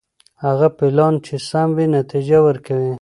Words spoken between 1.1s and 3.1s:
چي سم وي نتيجه ورکوي.